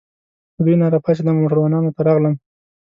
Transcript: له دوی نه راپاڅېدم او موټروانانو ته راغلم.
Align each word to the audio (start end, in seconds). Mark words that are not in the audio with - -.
له 0.55 0.61
دوی 0.65 0.75
نه 0.81 0.85
راپاڅېدم 0.93 1.35
او 1.37 1.43
موټروانانو 1.43 1.95
ته 1.95 2.01
راغلم. 2.07 2.35